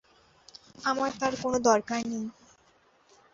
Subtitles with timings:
[0.83, 2.25] আমার তার কোনো দরকার নেই।